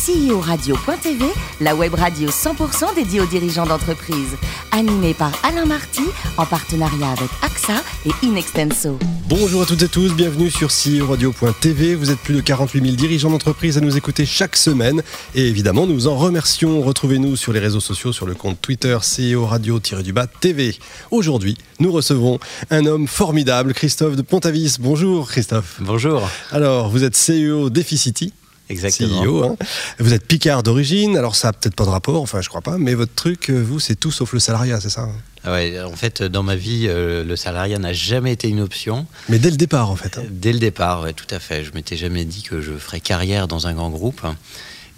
[0.00, 1.26] CEOradio.tv,
[1.60, 4.34] la web radio 100% dédiée aux dirigeants d'entreprise.
[4.72, 6.04] Animée par Alain Marty,
[6.38, 8.98] en partenariat avec AXA et Inextenso.
[9.28, 11.96] Bonjour à toutes et tous, bienvenue sur CEOradio.tv.
[11.96, 15.02] Vous êtes plus de 48 000 dirigeants d'entreprise à nous écouter chaque semaine.
[15.34, 16.80] Et évidemment, nous en remercions.
[16.80, 20.78] Retrouvez-nous sur les réseaux sociaux, sur le compte Twitter CEO Radio-du-Bas TV.
[21.10, 22.40] Aujourd'hui, nous recevons
[22.70, 24.78] un homme formidable, Christophe de Pontavis.
[24.80, 25.76] Bonjour Christophe.
[25.80, 26.26] Bonjour.
[26.52, 28.32] Alors, vous êtes CEO d'Efficity.
[28.70, 29.22] Exactement.
[29.22, 29.56] CEO, hein.
[29.98, 32.78] Vous êtes Picard d'origine, alors ça n'a peut-être pas de rapport, enfin je crois pas,
[32.78, 35.12] mais votre truc, euh, vous, c'est tout sauf le salariat, c'est ça hein
[35.44, 39.06] Ah ouais, en fait, dans ma vie, euh, le salariat n'a jamais été une option.
[39.28, 40.18] Mais dès le départ, en fait.
[40.18, 40.22] hein.
[40.30, 41.64] Dès le départ, ouais, tout à fait.
[41.64, 44.20] Je m'étais jamais dit que je ferais carrière dans un grand groupe.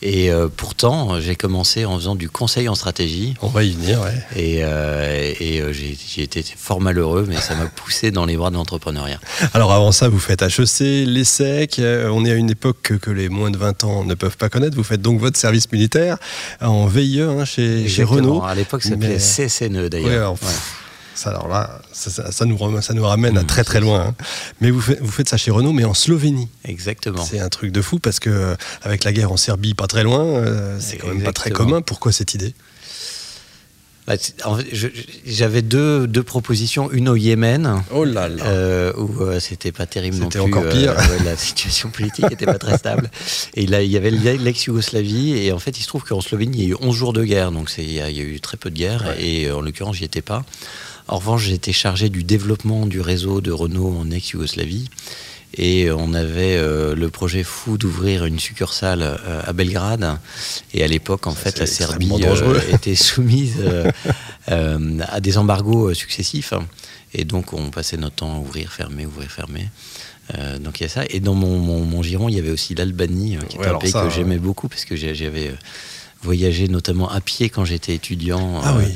[0.04, 3.34] Et euh, pourtant, j'ai commencé en faisant du conseil en stratégie.
[3.40, 4.14] On va y venir, ouais.
[4.34, 8.50] Et, euh, et euh, j'ai été fort malheureux, mais ça m'a poussé dans les bras
[8.50, 9.20] de l'entrepreneuriat.
[9.54, 11.78] Alors avant ça, vous faites HEC, l'ESSEC.
[11.78, 14.36] euh, on est à une époque que, que les moins de 20 ans ne peuvent
[14.36, 14.76] pas connaître.
[14.76, 16.18] Vous faites donc votre service militaire
[16.60, 18.02] en VIE hein, chez, chez.
[18.02, 18.42] Renault.
[18.42, 20.10] À l'époque, ça s'appelait Mais- CSNE Ouais, d'ailleurs.
[20.10, 20.81] alors, pff,
[21.14, 24.00] ça, alors là, ça, ça- ça nous, rem- ça nous ramène à très très loin.
[24.08, 24.14] hein.
[24.60, 26.48] Mais vous faites, vous faites ça chez Renault, mais en Slovénie.
[26.64, 27.24] Exactement.
[27.24, 30.02] C'est un truc de fou parce que euh, avec la guerre en Serbie, pas très
[30.04, 31.82] loin, euh, c'est quand même pas très commun.
[31.82, 32.54] Pourquoi cette idée?
[34.04, 34.14] Bah,
[35.24, 37.84] J'avais deux, deux propositions, une au Yémen.
[37.92, 38.44] Oh là là.
[38.46, 40.40] euh, où euh, c'était pas terrible non plus.
[40.40, 40.96] C'était encore pire.
[40.96, 43.10] ouais, la situation politique était pas très stable.
[43.54, 45.34] Et là, il y avait l'ex-Yougoslavie.
[45.38, 47.22] Et en fait, il se trouve qu'en Slovénie, il y a eu 11 jours de
[47.24, 47.52] guerre.
[47.52, 49.04] Donc, il y, a il y a eu très peu de guerre.
[49.20, 50.44] Et euh, en l'occurrence, j'y étais pas.
[51.08, 54.88] En revanche, j'étais chargé du développement du réseau de Renault en ex-Yougoslavie.
[55.54, 60.18] Et on avait euh, le projet fou d'ouvrir une succursale euh, à Belgrade.
[60.72, 63.56] Et à l'époque, en fait, la Serbie euh, était soumise
[64.46, 66.54] à des embargos successifs.
[67.14, 69.68] Et donc, on passait notre temps à ouvrir, fermer, ouvrir, fermer.
[70.34, 71.02] Euh, donc, il y a ça.
[71.10, 73.74] Et dans mon, mon, mon giron, il y avait aussi l'Albanie, euh, qui Ouais, était
[73.74, 75.52] un pays ça, que j'aimais beaucoup, parce que j'avais
[76.22, 78.60] euh, voyagé notamment à pied quand j'étais étudiant.
[78.62, 78.92] Ah euh, oui.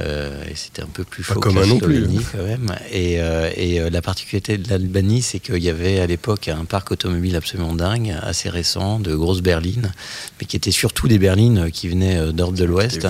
[0.00, 2.06] euh, et c'était un peu plus Pas commun que non plus.
[2.32, 2.74] Quand même.
[2.92, 6.64] Et, euh, et euh, la particularité de l'Albanie, c'est qu'il y avait à l'époque un
[6.64, 9.92] parc automobile absolument dingue, assez récent, de grosses berlines,
[10.40, 13.06] mais qui étaient surtout des berlines qui venaient euh, d'Europe de l'Ouest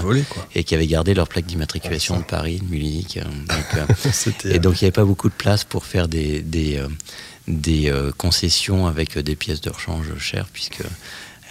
[0.54, 3.18] et qui avaient gardé leur plaque d'immatriculation de Paris, de Munich.
[3.18, 6.40] euh, donc, euh, et donc il n'y avait pas beaucoup de place pour faire des,
[6.40, 6.88] des, euh,
[7.48, 10.82] des euh, concessions avec euh, des pièces de rechange chères, puisque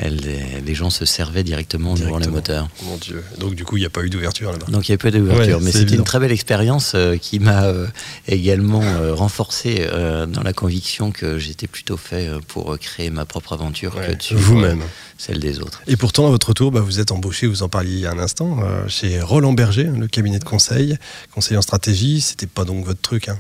[0.08, 2.36] les gens se servaient directement, devant les Directement.
[2.36, 2.70] moteurs.
[2.84, 3.24] Mon Dieu.
[3.38, 4.68] Donc du coup, il n'y a pas eu d'ouverture là-bas.
[4.70, 7.18] Donc il n'y avait pas d'ouverture, Ouais, mais c'est c'était une très belle expérience euh,
[7.18, 7.88] qui m'a euh,
[8.28, 13.26] également euh, renforcé euh, dans la conviction que j'étais plutôt fait euh, pour créer ma
[13.26, 14.82] propre aventure Ouais, que Vous-même.
[15.18, 15.82] celle des autres.
[15.88, 18.12] Et pourtant, à votre tour, bah, vous êtes embauché, vous en parliez il y a
[18.12, 20.98] un instant, euh, chez Roland Berger, le cabinet de conseil,
[21.34, 22.22] conseiller en stratégie.
[22.22, 23.28] C'était pas donc votre truc.
[23.30, 23.38] Hein.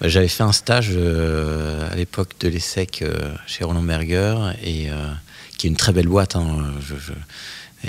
[0.00, 4.34] Bah, J'avais fait un stage euh, à l'époque de l'ESSEC euh, chez Roland Berger,
[4.64, 4.94] et, euh,
[5.60, 6.36] qui est une très belle boîte.
[6.36, 6.46] hein,
[6.80, 7.12] je- je-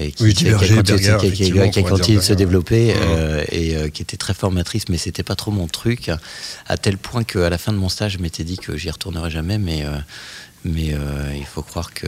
[0.02, 1.44] et qui, Oui, a- qui a Berger, continué- Berger, qui
[1.84, 2.96] a- a- de se développer Ouais.
[3.02, 6.12] euh, et euh, qui était très formatrice, mais c'était pas trop mon truc,
[6.68, 9.30] à tel point qu'à la fin de mon stage, je m'étais dit que j'y retournerais
[9.32, 9.90] jamais, mais, euh,
[10.64, 10.96] mais
[11.38, 12.08] il faut croire que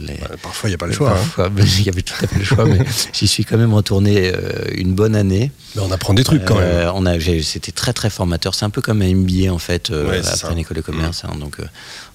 [0.00, 1.10] les, Bah, parfois, il n'y a pas le choix.
[1.12, 1.14] hein.
[1.36, 2.78] Parfois, il y avait tout à fait le choix, mais
[3.14, 4.32] j'y suis quand même retourné
[4.74, 5.52] une bonne année.
[5.74, 6.90] Mais on apprend des trucs quand même.
[6.94, 8.54] On a, j'ai- c'était très très formateur.
[8.54, 11.22] C'est un peu comme un MBA en fait, Ouais, après une école de commerce.
[11.24, 11.34] hein.
[11.40, 11.56] donc,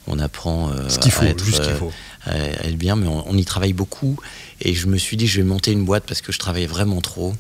[0.08, 1.92] on apprend Ce qu'il faut, à être, juste ce qu'il faut.
[2.26, 4.18] À être bien, mais on, on y travaille beaucoup.
[4.62, 7.02] Et je me suis dit, je vais monter une boîte parce que je travaillais vraiment
[7.02, 7.34] trop.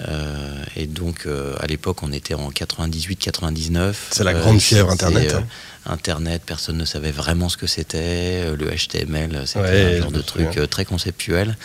[0.00, 3.94] Euh, et donc, euh, à l'époque, on était en 98-99.
[4.10, 5.44] C'est la grande fièvre c'était, Internet, euh, hein.
[5.86, 8.42] Internet, personne ne savait vraiment ce que c'était.
[8.44, 11.56] euh, Le HTML, c'était Ouais, un genre de truc euh, très conceptuel.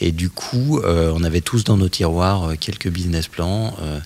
[0.00, 3.98] Et du coup, euh, on avait tous dans nos tiroirs euh, quelques business plans, euh,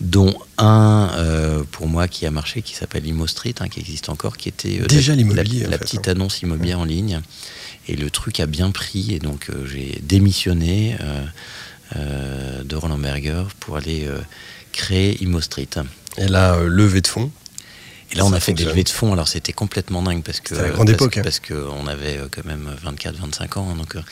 [0.00, 4.08] dont un euh, pour moi qui a marché, qui s'appelle Imo Street, hein, qui existe
[4.08, 6.12] encore, qui était euh, Déjà la, l'immobilier, la- petite hein.
[6.12, 7.20] annonce immobilière en ligne.
[7.88, 11.24] Et le truc a bien pris, et donc euh, j'ai démissionné euh, euh,
[11.94, 14.18] de Roland Berger pour aller euh,
[14.72, 15.68] créer Imo Street.
[16.18, 17.30] Et là, euh, levée de fonds.
[18.12, 19.12] Et là, on a fait des levées de fonds.
[19.12, 21.22] Alors, c'était complètement dingue parce que C'était la grande parce, époque, hein.
[21.22, 24.02] parce que on avait euh, quand même 24-25 ans, donc euh,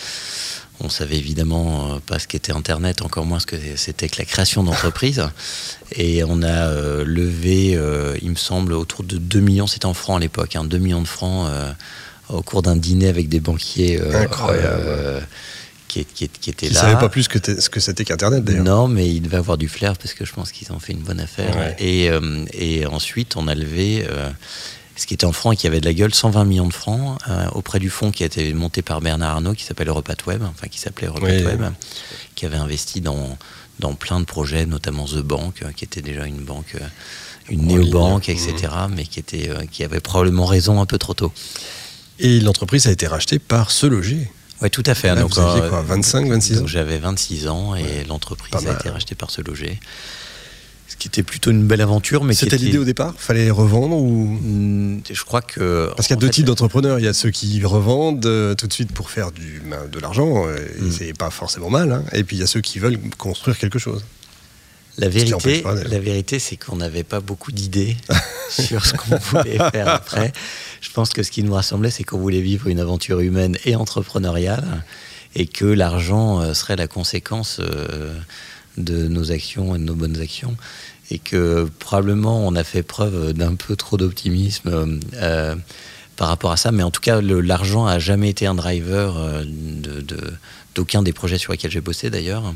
[0.81, 4.25] on savait évidemment euh, pas ce qu'était Internet, encore moins ce que c'était que la
[4.25, 5.23] création d'entreprise.
[5.97, 9.67] Et on a euh, levé, euh, il me semble, autour de 2 millions.
[9.67, 11.73] C'était en francs à l'époque, hein, 2 millions de francs euh,
[12.29, 15.27] au cours d'un dîner avec des banquiers euh, Incroyable.
[15.89, 16.81] Qui, qui- qui étaient Qui ne là.
[16.83, 18.65] savaient pas plus que ce que c'était qu'Internet d'ailleurs.
[18.65, 21.01] Non, mais il devait avoir du flair parce que je pense qu'ils ont fait une
[21.01, 21.57] bonne affaire.
[21.57, 21.75] Ouais.
[21.79, 24.31] Et, euh, et ensuite, on a levé euh,
[24.97, 27.19] ce qui était en francs et qui avait de la gueule, 120 millions de francs
[27.29, 30.43] euh, auprès du fonds qui a été monté par Bernard Arnault, qui s'appelle Europat Web,
[30.45, 31.43] enfin qui s'appelait Europat Oui.
[31.45, 31.63] Web,
[32.35, 33.37] qui avait investi dans,
[33.79, 36.75] dans plein de projets, notamment The Bank, qui était déjà une banque,
[37.49, 38.55] une néobanque, etc.,
[38.95, 41.33] mais qui, était, qui avait probablement raison un peu trop tôt.
[42.19, 44.29] Et l'entreprise a été rachetée par Se Loger.
[44.63, 45.09] Oui, tout à fait.
[45.15, 48.67] Là, donc, vous aviez euh, quoi, 25, 26 ans donc J'avais 26 ans et l'entreprise
[48.67, 49.79] a été rachetée par ce loger.
[50.89, 53.51] Ce qui était plutôt une belle aventure, mais C'était était- l'idée au départ Fallait les
[53.51, 54.25] revendre ou?
[54.43, 55.93] Hmm, Je crois que.
[55.95, 56.99] Parce qu'il y a deux fait, types d'entrepreneurs.
[56.99, 59.99] Il y a ceux qui revendent euh, tout de suite pour faire du, ben, de
[60.01, 60.91] l'argent, euh, et Mm.
[60.93, 61.93] c'est pas forcément mal.
[61.93, 62.03] hein.
[62.13, 64.03] Et puis il y a ceux qui veulent construire quelque chose.
[64.99, 67.97] La vérité, pas la vérité, c'est qu'on n'avait pas beaucoup d'idées
[68.51, 70.33] sur ce qu'on voulait faire après.
[70.81, 73.77] Je pense que ce qui nous rassemblait, c'est qu'on voulait vivre une aventure humaine et
[73.77, 74.83] entrepreneuriale,
[75.35, 78.13] et que l'argent euh, serait la conséquence euh,
[78.77, 80.57] de nos actions et de nos bonnes actions,
[81.11, 84.99] et que probablement on a fait preuve d'un peu trop d'optimisme.
[85.15, 85.55] euh,
[86.17, 89.15] par rapport à ça, mais en tout cas, l'argent a jamais été un driver
[89.47, 90.33] de- de-
[90.75, 92.55] d'aucun des projets sur lesquels j'ai bossé d'ailleurs.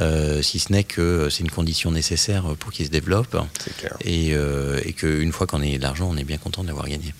[0.00, 3.94] Euh, si ce n'est que c'est une condition nécessaire pour qu'il se développe C'est clair.
[4.02, 7.12] et, euh, et qu'une fois qu'on a l'argent, on est bien content d'avoir gagné.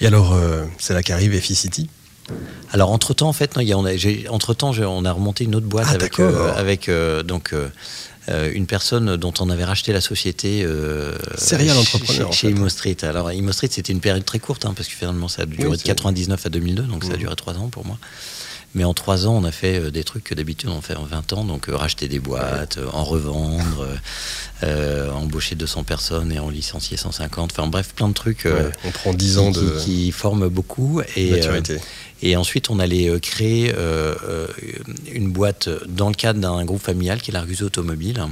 [0.00, 1.88] Et alors, euh, c'est là qu'arrive Efficity.
[2.70, 3.92] Alors entre temps, en fait, non, y a- on a,
[4.30, 7.68] entre temps, on a remonté une autre boîte Ah, avec, euh, avec euh, donc euh,
[8.52, 10.62] une personne dont on avait racheté la société.
[10.64, 12.54] Euh, Serial chez- entrepreneur, en Chez, fait.
[12.54, 12.96] Imo Street.
[13.02, 15.64] Alors Imo Street, c'était une période très courte, hein, parce que finalement, ça a duré
[15.66, 17.18] Oui, de c'est- 99 à 2002, donc ça a Mhm.
[17.20, 17.98] duré trois ans pour moi.
[18.74, 21.04] Mais en trois ans, on a fait euh, des trucs que d'habitude on fait en
[21.04, 23.86] 20 ans, donc euh, racheter des boîtes, euh, en revendre,
[25.14, 27.52] embaucher 200 personnes et en licencier 150.
[27.52, 30.48] Enfin bref, plein de trucs Ouais, on prend 10 ans qui, de qui- qui forment
[30.48, 31.02] beaucoup.
[31.16, 31.78] Et, maturité.
[32.22, 34.14] et ensuite, on allait créer euh,
[35.12, 38.24] une boîte dans le cadre d'un groupe familial qui est l'Argus Automobile,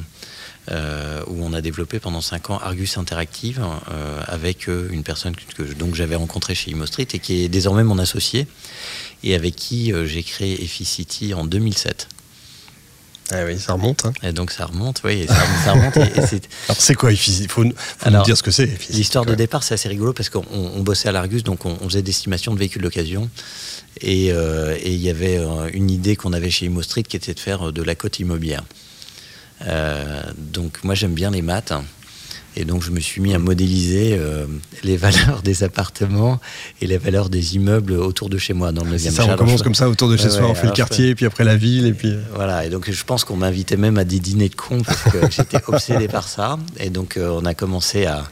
[0.71, 5.35] euh, où on a développé pendant 5 ans Argus Interactive euh, avec euh, une personne
[5.35, 8.47] que, que- donc j'avais rencontrée chez Imo Street et qui est désormais mon associé
[9.25, 12.09] et avec qui j'ai créé Efficity en 2007.
[13.33, 14.05] Ah oui, ça remonte.
[14.07, 14.13] hein.
[14.25, 15.97] Et donc ça remonte, oui, et ça, ça remonte.
[15.99, 18.51] et- et c'est- Alors, c'est quoi Efficity Il faut, faut Alors, nous dire ce que
[18.51, 18.67] c'est.
[18.91, 21.89] L'histoire de départ, c'est assez rigolo parce qu'on on bossait à l'Argus, donc on, on
[21.89, 23.31] faisait des estimations de véhicules d'occasion.
[24.01, 25.39] Et euh, il y avait
[25.73, 28.65] une idée qu'on avait chez Imo Street qui était de faire de la cote immobilière.
[29.67, 31.73] Euh, donc moi j'aime bien les maths.
[32.57, 34.45] Et donc je me suis mis à modéliser euh,
[34.83, 36.41] les valeurs des appartements
[36.81, 39.37] et les valeurs des immeubles autour de chez moi dans le 9e C'est ça, on
[39.37, 41.27] commence comme ça autour de chez Ouais, soi, ouais, on fait le je quartier, puis
[41.27, 42.09] après la ville, et puis.
[42.09, 45.03] euh, voilà, et donc je pense qu'on m'invitait même à des dîners de cons parce
[45.05, 46.59] que j'étais obsédé par ça.
[46.79, 48.25] Et donc euh, on a commencé à,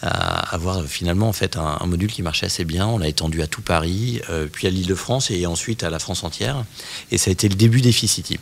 [0.00, 2.86] à avoir finalement en fait un, un module qui marchait assez bien.
[2.86, 6.24] On l'a étendu à tout Paris, euh, puis à l'Île-de-France et ensuite à la France
[6.24, 6.64] entière.
[7.10, 8.38] Et ça a été le début d'Efficity.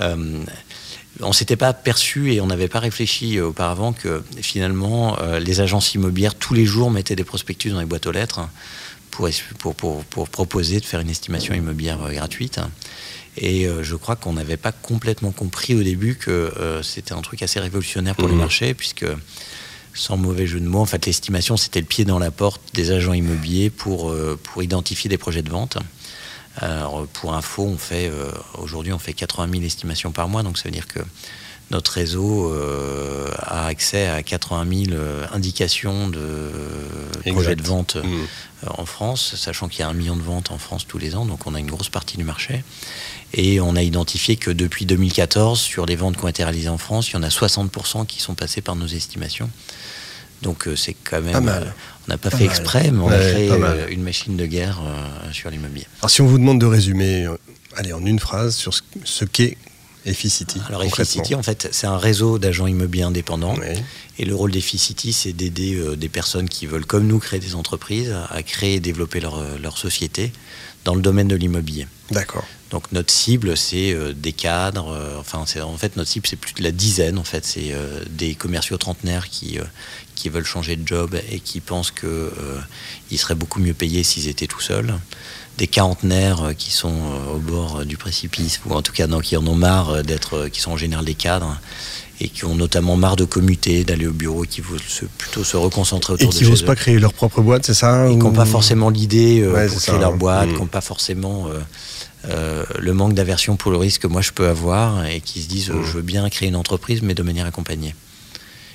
[0.00, 0.42] Euh,
[1.20, 5.60] on s'était pas perçu et on n'avait pas réfléchi euh, auparavant que finalement euh, les
[5.60, 8.40] agences immobilières tous les jours mettaient des prospectus dans les boîtes aux lettres
[9.10, 12.60] pour, es- pour, pour, pour proposer de faire une estimation immobilière euh, gratuite.
[13.38, 17.58] Et je crois qu'on n'avait pas complètement compris au début que c'était un truc assez
[17.60, 18.40] révolutionnaire pour le Mhm.
[18.40, 19.06] marché, puisque
[19.94, 22.90] sans mauvais jeu de mots, en fait, l'estimation, c'était le pied dans la porte des
[22.90, 25.78] agents immobiliers pour, euh, pour identifier des projets de vente.
[26.56, 30.58] Alors, pour info, on fait euh, aujourd'hui, on fait 80 000 estimations par mois, donc
[30.58, 31.00] ça veut dire que
[31.72, 36.50] notre réseau euh, a accès à 80 000 euh, indications de
[37.30, 38.04] projets de vente Mm.
[38.04, 41.16] euh, en France, sachant qu'il y a un million de ventes en France tous les
[41.16, 42.62] ans, donc on a une grosse partie du marché.
[43.32, 46.78] Et on a identifié que depuis 2014, sur les ventes qui ont été réalisées en
[46.78, 49.48] France, il y en a 60% qui sont passés par nos estimations.
[50.42, 51.32] Donc euh, c'est quand même.
[51.32, 51.62] Pas mal.
[51.62, 51.70] euh,
[52.06, 52.52] on n'a pas, Pas fait mal.
[52.52, 53.78] exprès, mais on Ouais, a mal.
[53.78, 54.80] euh, une machine de guerre
[55.32, 55.86] sur l'immobilier.
[56.00, 57.26] Alors, si on vous demande de résumer,
[57.76, 58.74] allez, en une phrase, sur
[59.04, 59.56] ce, qu'est
[60.04, 60.60] Efficity.
[60.68, 60.82] Alors.
[60.82, 63.54] Efficity, en fait, c'est un réseau d'agents immobiliers indépendants.
[63.56, 63.80] Oui.
[64.18, 67.54] Et le rôle d'Efficity, c'est d'aider euh, des personnes qui veulent, comme nous, créer des
[67.54, 70.32] entreprises, à créer et développer leur, leur société
[70.84, 71.86] dans le domaine de l'immobilier.
[72.10, 72.44] D'accord.
[72.72, 74.88] Donc notre cible, c'est euh, des cadres.
[74.88, 77.18] euh, enfin, en fait notre cible, c'est plus de la dizaine.
[77.18, 79.58] En fait, c'est euh, des commerciaux trentenaires qui
[80.14, 82.58] qui veulent changer de job et qui pensent que euh,
[83.10, 84.94] ils seraient beaucoup mieux payés s'ils étaient tout seuls.
[85.58, 86.96] Des quarantenaires qui sont
[87.34, 90.72] au bord du précipice ou en tout cas qui en ont marre d'être, qui sont
[90.72, 91.60] en général des cadres
[92.24, 95.44] et qui ont notamment marre de commuter, d'aller au bureau, et qui veulent se- plutôt
[95.44, 98.10] se reconcentrer Et autour de qui n'osent pas créer leur propre boîte, c'est ça et
[98.12, 100.52] qui n'ont pas forcément l'idée euh, Ouais, pour créer ça, leur boîte, Mm.
[100.54, 101.58] qui n'ont pas forcément euh,
[102.28, 105.48] euh, le manque d'aversion pour le risque que moi je peux avoir et qui se
[105.48, 105.84] disent Mm.
[105.84, 107.94] je veux bien créer une entreprise mais de manière accompagnée.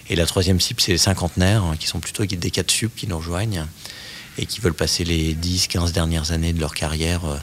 [0.10, 2.92] Et la troisième cible, c'est les cinquantenaires hein, qui sont plutôt des cas de sup
[2.96, 3.66] qui nous rejoignent
[4.38, 7.38] et qui veulent passer les 10-15 dernières années de leur carrière euh,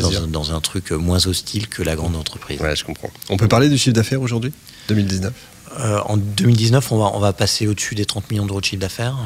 [0.00, 2.60] dans, dans un truc moins hostile que la grande entreprise.
[2.60, 3.10] Ouais, je comprends.
[3.28, 4.52] On peut parler du chiffre d'affaires aujourd'hui?
[4.88, 5.32] 2019
[5.80, 8.80] Euh, en 2019, on va, on va passer au-dessus des 30 millions d'euros de chiffre
[8.80, 9.16] d'affaires.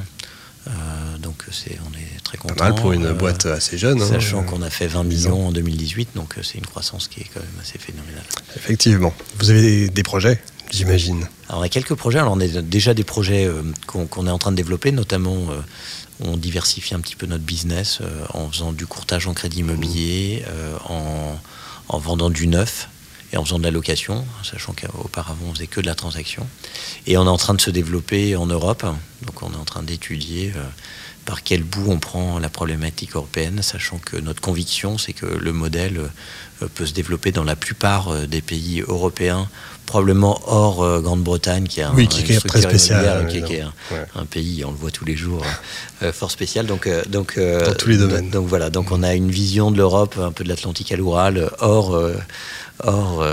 [0.67, 0.71] Euh,
[1.19, 2.65] donc c'est, on est très Pas content.
[2.65, 4.01] mal pour une Euh, boîte assez jeune.
[4.03, 4.07] hein.
[4.09, 5.31] Sachant qu'on a fait 20 10 ans.
[5.31, 8.25] millions en 2018, donc c'est une croissance qui est quand même assez phénoménale.
[8.57, 9.13] Effectivement.
[9.39, 10.41] Vous avez des, des projets,
[10.71, 11.29] j'imagine.
[11.49, 14.39] Alors on a quelques projets, alors on a déjà des projets euh, qu'on est en
[14.39, 15.37] train de développer, notamment
[16.23, 18.01] on diversifie un petit peu notre business
[18.35, 20.45] en faisant du courtage en crédit immobilier,
[20.89, 21.39] en,
[21.89, 22.89] en vendant du neuf
[23.33, 26.47] et en faisant de la location, sachant qu'auparavant on faisait que de la transaction.
[27.07, 28.85] Et on est en train de se développer en Europe,
[29.27, 30.61] donc on est en train d'étudier euh,
[31.27, 35.53] par quel bout on prend la problématique européenne, sachant que notre conviction c'est que le
[35.53, 35.99] modèle
[36.63, 39.49] euh, peut se développer dans la plupart euh, des pays européens,
[39.87, 43.43] probablement hors euh, Grande-Bretagne, qui a Oui, un, qui est très spécial, immobilière, qui, est-
[43.43, 44.07] qui est un, ouais.
[44.17, 45.45] un pays, on le voit tous les jours,
[46.13, 46.67] fort spécial.
[46.67, 48.31] Donc, donc, Dans tous les domaines.
[48.31, 51.51] Donc, voilà, donc on a une vision de l'Europe, un peu de l'Atlantique à l'Oural,
[51.61, 52.01] hors,
[52.85, 53.25] hors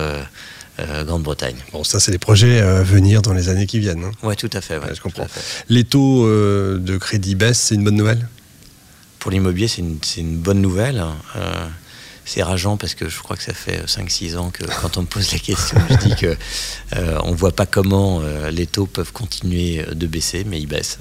[0.80, 1.56] euh, Grande-Bretagne.
[1.72, 4.04] Bon, ça, c'est des projets à venir dans les années qui viennent.
[4.04, 4.12] hein.
[4.24, 4.78] Ouais, tout à fait.
[4.78, 5.28] ouais, Ouais, je comprends.
[5.28, 5.42] fait.
[5.70, 8.28] Les taux euh, de crédit baissent, c'est une bonne nouvelle?
[9.20, 9.82] Pour l'immobilier, c'est
[10.22, 11.04] une, bonne nouvelle.
[11.36, 11.68] Euh,
[12.24, 15.08] c'est rageant parce que je crois que ça fait 5-6 ans que quand on me
[15.08, 16.38] pose la question, je dis que
[16.96, 21.00] euh, on voit pas comment euh, les taux peuvent continuer de baisser, mais ils baissent.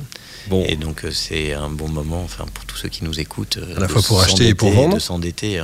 [0.49, 0.65] Bon.
[0.69, 3.89] Et donc c'est un bon moment, enfin pour tous ceux qui nous écoutent, À la
[3.89, 4.95] fois pour acheter et pour vendre.
[4.95, 5.63] de s'endetter.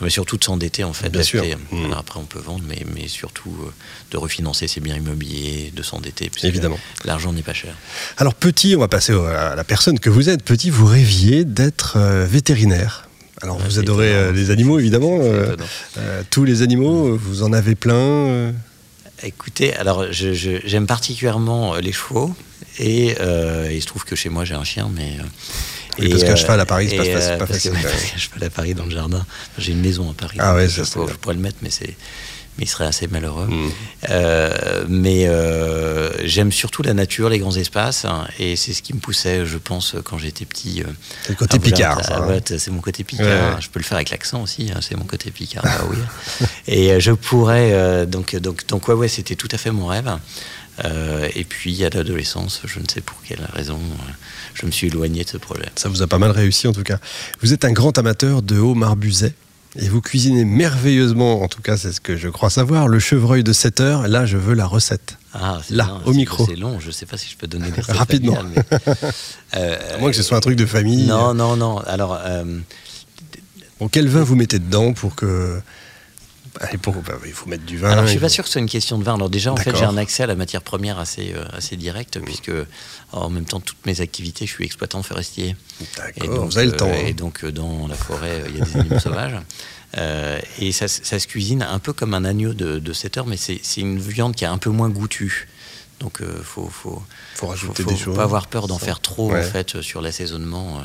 [0.00, 1.42] Mais surtout de s'endetter en fait, Bien sûr.
[1.42, 1.56] d'acheter.
[1.72, 1.84] Mmh.
[1.86, 3.70] Alors après on peut vendre, mais, mais surtout euh,
[4.10, 6.30] de refinancer ses biens immobiliers, de s'endetter.
[6.42, 6.78] Évidemment.
[7.04, 7.74] L'argent n'est pas cher.
[8.16, 10.42] Alors, petit, on va passer à la personne que vous êtes.
[10.42, 13.08] Petit, vous rêviez d'être euh, vétérinaire.
[13.42, 15.18] Alors, Ouais, vous adorez euh, les animaux, évidemment.
[16.30, 18.52] Tous les animaux, euh, vous en avez plein.
[19.22, 22.34] Écoutez, alors j'aime particulièrement les chevaux
[22.78, 23.14] et
[23.70, 25.18] il se trouve que chez moi j'ai un chien, mais
[25.98, 27.72] Oui, parce qu'un euh, cheval à Paris, c'est pas et, euh, pas parce que- facile,
[27.82, 29.24] parce qu'un cheval à Paris dans le jardin.
[29.58, 30.36] J'ai une maison à Paris.
[30.40, 31.96] Ah ouais, je, pourrais- je pourrais le mettre, mais c'est
[32.58, 33.46] mais il serait assez malheureux.
[33.46, 33.70] Mm.
[34.10, 38.92] Euh, mais euh, j'aime surtout la nature, les grands espaces, hein, et c'est ce qui
[38.92, 40.82] me poussait, je pense, quand j'étais petit.
[40.82, 40.86] euh,
[41.22, 42.26] C'est le côté picard, hein.
[42.26, 43.26] ouais, c'est mon côté picard.
[43.54, 43.60] Ouais.
[43.62, 44.70] Je peux le faire avec l'accent aussi.
[44.74, 45.62] hein, c'est mon côté picard.
[45.62, 45.96] bah oui.
[46.66, 50.10] Et je pourrais donc donc donc ouais ouais c'était tout à fait mon rêve.
[50.84, 54.12] Euh, et puis à l'adolescence, je ne sais pour quelle raison, euh,
[54.54, 55.66] je me suis éloigné de ce projet.
[55.76, 56.98] Ça vous a pas mal réussi, en tout cas.
[57.42, 59.34] Vous êtes un grand amateur de haut marbuset.
[59.76, 63.44] Et vous cuisinez merveilleusement, en tout cas, c'est ce que je crois savoir, le chevreuil
[63.44, 64.08] de 7 heures.
[64.08, 65.16] Là, je veux la recette.
[65.32, 66.44] Ah, Là, bien, au micro.
[66.44, 66.80] C'est long.
[66.80, 68.38] Je ne sais pas si je peux donner des recettes Rapidement.
[68.52, 68.62] mais,
[69.56, 71.06] euh, À moins que ce soit un truc de famille.
[71.06, 71.78] Non, non, non.
[71.86, 72.58] Alors, euh,
[73.78, 75.60] Bon, quel vin vous mettez dedans pour que.
[76.82, 76.94] Pour...
[76.94, 77.90] bah, il faut mettre du vin.
[77.90, 79.14] Alors, je il suis pas sûr que ce soit une question de vin.
[79.14, 82.18] Alors déjà, en fait, j'ai un accès à la matière première assez, euh, assez direct,
[82.20, 82.50] puisque
[83.12, 85.54] en même temps, toutes mes activités, je suis exploitant forestier.
[86.16, 86.92] Et D'accord, vous avez le euh, temps.
[86.92, 87.14] Et hein.
[87.16, 89.36] donc, euh, dans la forêt, euh, il y a des animaux sauvages.
[89.98, 93.18] Euh, et ça, se- ça se cuisine un peu comme un agneau de, de 7
[93.18, 95.48] heures, mais c'est une viande qui est un peu moins goûtue.
[96.00, 97.02] Donc, il faut, faut,
[97.34, 98.16] faut rajouter faut- des faut choses.
[98.16, 99.40] pas avoir peur d'en faire trop, Ouais.
[99.40, 100.78] en fait, euh, sur l'assaisonnement.
[100.78, 100.82] euh.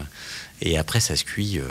[0.62, 1.64] et après, ça se cuit euh,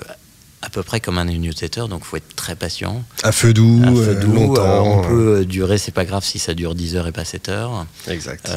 [0.65, 3.05] à peu près comme un agneau de 7 heures, donc il faut être très patient.
[3.23, 4.63] À feu doux, feu euh, doux, longtemps.
[4.65, 7.25] euh, on peut euh, durer, c'est pas grave si ça dure 10 heures et pas
[7.25, 7.87] 7 heures.
[8.09, 8.51] Exact.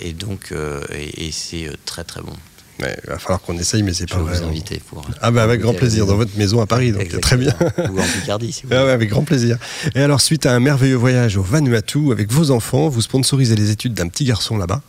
[0.00, 0.52] Et donc,
[0.92, 2.32] et, et c'est très très bon.
[2.82, 4.38] Ouais, il va falloir qu'on essaye, mais c'est Je pas vais vrai.
[4.38, 5.02] vous inviter pour.
[5.22, 7.20] Ah bah avec grand plaisir, dans votre maison à Paris, donc Exactement.
[7.22, 7.90] très bien.
[7.90, 8.86] Ou en Picardie, si vous Ah voulez.
[8.88, 9.56] ouais, avec grand plaisir.
[9.94, 13.70] Et alors, suite à un merveilleux voyage au Vanuatu avec vos enfants, vous sponsorisez les
[13.70, 14.82] études d'un petit garçon là-bas.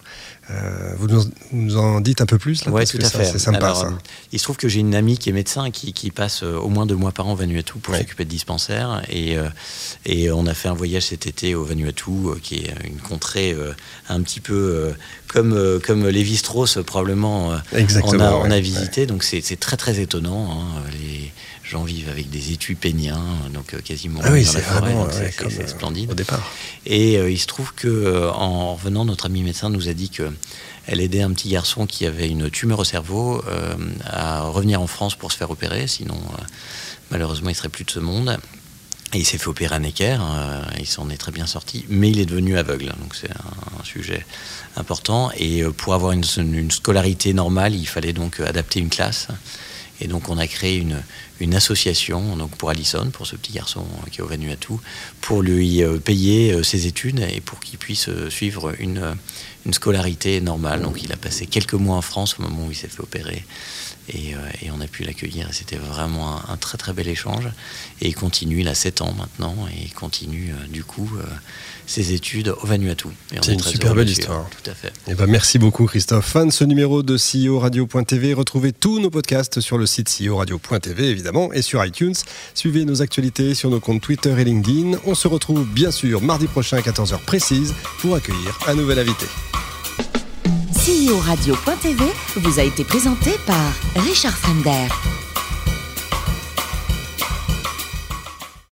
[0.50, 1.08] Euh, vous,
[1.52, 3.26] nous, en dites un peu plus parce tout que à ça, fait.
[3.26, 3.88] C'est sympa Alors, ça.
[3.88, 3.92] euh,
[4.32, 6.70] Il se trouve que j'ai une amie qui est médecin qui, qui passe euh, au
[6.70, 8.00] moins deux mois par an au Vanuatu pour Ouais.
[8.00, 9.02] s'occuper de dispensaires.
[9.10, 9.36] Et,
[10.06, 12.12] et on a fait un voyage cet été au Vanuatu,
[12.42, 13.56] qui est une contrée
[14.10, 14.94] un petit peu
[15.28, 17.52] comme, comme Lévi-Strauss, probablement.
[17.74, 18.14] Exactement.
[18.16, 20.50] on a, on a ouais, visité, donc c'est c'est très très étonnant.
[20.52, 20.82] hein.
[20.94, 21.07] Les
[21.70, 24.80] gens vivent avec des étuis péniens, donc euh, quasiment Ah oui, dans c'est la forêt,
[24.80, 26.12] vraiment donc c'est- ouais, euh, splendide.
[26.12, 26.52] au départ.
[26.86, 30.32] Et euh, il se trouve que en revenant, notre ami médecin nous a dit que
[30.86, 34.88] elle aidait un petit garçon qui avait une tumeur au cerveau euh, à revenir en
[34.88, 36.44] France pour se faire opérer, sinon euh,
[37.12, 38.38] malheureusement il serait plus de ce monde.
[39.14, 42.10] Et il s'est fait opérer à Necker, euh, il s'en est très bien sorti, mais
[42.10, 44.26] il est devenu aveugle, donc c'est un, un sujet
[44.76, 45.32] important.
[45.38, 49.30] Et pour avoir une, une scolarité normale, il fallait donc adapter une classe.
[50.00, 54.20] Et donc on a créé une, association donc pour Allison, pour ce petit garçon qui
[54.20, 54.74] est au Vanuatu,
[55.22, 59.16] pour lui euh, payer euh, ses études et pour qu'il puisse euh, suivre une,
[59.68, 60.82] une scolarité normale.
[60.82, 63.46] Donc il a passé quelques mois en France au moment où il s'est fait opérer.
[64.10, 65.50] Et, euh, et on a pu l'accueillir.
[65.50, 67.44] Et C'était vraiment un, un très très bel échange.
[68.02, 71.24] Et il continue, il a 7 ans maintenant, et il continue euh, du coup euh,
[71.88, 73.10] ses études au Vanuatu.
[73.34, 74.50] Et C'est est une super belle histoire.
[74.64, 74.94] Tout à fait.
[75.10, 76.38] Eh ben, merci beaucoup Christophe.
[76.38, 78.34] De ce numéro de CEO Radio.tv.
[78.34, 82.16] Retrouvez tous nos podcasts sur le site CEO Radio.tv évidemment et sur iTunes.
[82.54, 85.00] Suivez nos actualités sur nos comptes Twitter et LinkedIn.
[85.06, 89.26] On se retrouve bien sûr mardi prochain à 14h précise pour accueillir un nouvel invité.
[90.74, 92.04] CEO Radio.tv
[92.38, 94.88] vous a été présenté par Richard Fremder.